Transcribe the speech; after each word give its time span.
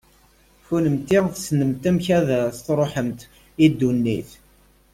Kennemti 0.67 1.17
tessnemt 1.33 1.83
amek 1.89 2.07
ad 2.17 2.29
as-tṛuḥemt 2.41 3.19
i 3.65 3.65
ddunit. 3.71 4.29